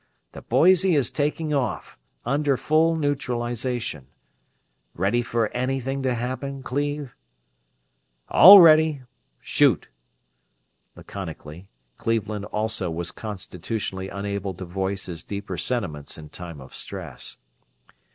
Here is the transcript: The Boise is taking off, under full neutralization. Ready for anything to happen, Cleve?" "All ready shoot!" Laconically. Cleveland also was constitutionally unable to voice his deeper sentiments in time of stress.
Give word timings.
The 0.31 0.41
Boise 0.41 0.95
is 0.95 1.11
taking 1.11 1.53
off, 1.53 1.95
under 2.25 2.57
full 2.57 2.95
neutralization. 2.95 4.07
Ready 4.95 5.21
for 5.21 5.49
anything 5.49 6.01
to 6.01 6.15
happen, 6.15 6.63
Cleve?" 6.63 7.15
"All 8.27 8.59
ready 8.61 9.03
shoot!" 9.41 9.89
Laconically. 10.95 11.69
Cleveland 11.99 12.45
also 12.45 12.89
was 12.89 13.11
constitutionally 13.11 14.09
unable 14.09 14.55
to 14.55 14.65
voice 14.65 15.05
his 15.05 15.23
deeper 15.23 15.55
sentiments 15.55 16.17
in 16.17 16.29
time 16.29 16.59
of 16.61 16.73
stress. 16.73 17.37